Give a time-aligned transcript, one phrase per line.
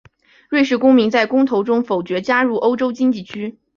[0.49, 3.59] 瑞士公民在公投中否决加入欧洲经济区。